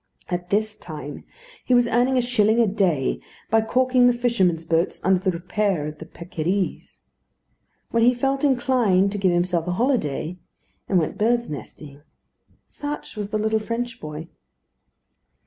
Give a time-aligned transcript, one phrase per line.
[0.29, 1.25] At this time
[1.63, 3.19] he was earning a shilling a day
[3.51, 6.97] by caulking the fishermen's boats under repair at the Pêqueries.
[7.91, 10.39] When he felt inclined he gave himself a holiday,
[10.89, 12.01] and went birds' nesting.
[12.67, 14.27] Such was the little French boy.